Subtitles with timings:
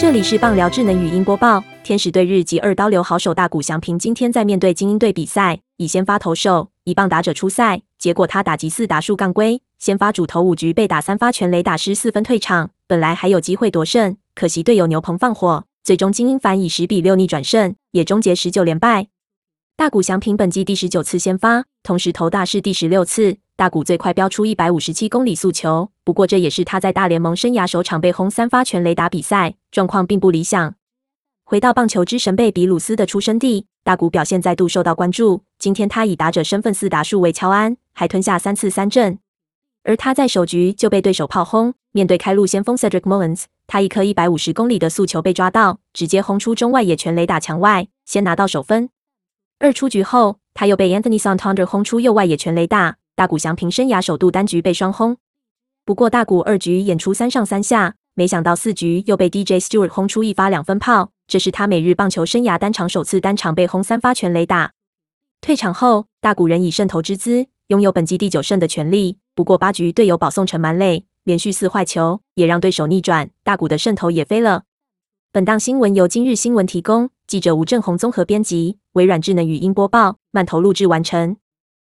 [0.00, 1.62] 这里是棒聊智能语音播报。
[1.84, 7.82] 天使队日籍二刀流好手大谷翔平今天在面对精英队比赛，以先发投手、一棒打者出赛。
[7.98, 12.70] 结果他打击四打数杠归，先发主投五局被打三发全垒打失四分退场。
[12.86, 19.08] 本来还有机会夺胜，可惜队友牛棚放火，最终精英反以十比六逆转胜，也终结十九连败。
[19.76, 23.36] 大谷翔平本季第十九次先发，同时投大是第十六次。
[23.60, 30.74] 大谷最快飙出一百五十七公里速球，不过这也是他在大联盟生涯首场被轰三发全垒打比赛，状况并不理想。
[31.44, 35.42] 回到棒球之神贝比鲁斯的出生地，大谷表现再度受到关注。
[35.58, 39.18] 今天他以打者身份四打数为乔安，还吞下三次三振。
[39.84, 48.88] 而他在首局就被对手炮轰，面对开路先锋 Cedric Mullins，他一颗一百五十公里的速球被抓到，直接轰出中外野全垒打墙外，先拿到首分。
[49.58, 52.96] 二出局后，他又被 Anthony Santander 轰出右外野全垒打。
[53.20, 55.18] 大谷翔平生涯首度单局被双轰，
[55.84, 64.72] 不过大谷二局演出三上三下，没想到四局又被 DJ Stewart 轰出一发两分炮，这是他美日棒球生涯单场首次单场被轰三发全垒打。
[65.42, 69.18] 退场后，大谷仍以胜投之姿，拥有本季第九胜的权利。
[69.34, 74.62] 不过八局队友保送成满垒，连续四坏球也让对手逆转，大谷的胜投也飞了。
[75.30, 81.36] 本档新闻由今日新闻提供，记者吴正宏综合编辑，微软智能语音播报，慢投录制完成。